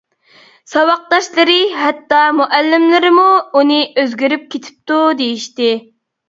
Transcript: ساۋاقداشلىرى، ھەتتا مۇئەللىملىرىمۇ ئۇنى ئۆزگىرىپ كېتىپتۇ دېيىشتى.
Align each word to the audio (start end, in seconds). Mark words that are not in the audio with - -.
ساۋاقداشلىرى، 0.69 1.57
ھەتتا 1.81 2.21
مۇئەللىملىرىمۇ 2.37 3.27
ئۇنى 3.61 3.79
ئۆزگىرىپ 4.05 4.49
كېتىپتۇ 4.57 4.99
دېيىشتى. 5.23 5.71